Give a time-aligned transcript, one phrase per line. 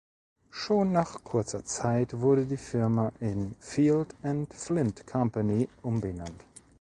[0.49, 6.43] Schon nach kurzer Zeit wurde die Firma in "Field and Flint Company" umbenannt.